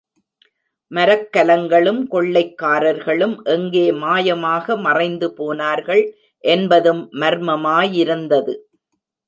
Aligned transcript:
மரக்கலங்களும் 0.91 1.99
கொள்ளைக்காரர்களும் 2.13 3.35
எங்கே 3.55 3.85
மாயமாக 4.03 4.77
மறைந்து 4.79 5.29
போனார்கள் 5.33 6.03
என்பதும் 6.43 7.03
மர்மமாயிருந்தது. 7.21 8.55